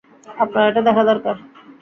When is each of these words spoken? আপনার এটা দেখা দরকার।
আপনার 0.39 0.63
এটা 0.69 0.81
দেখা 0.81 1.03
দরকার। 1.03 1.35